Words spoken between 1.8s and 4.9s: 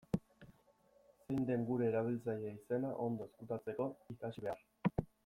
erabiltzaile-izena ondo ezkutatzeko, ikasi behar.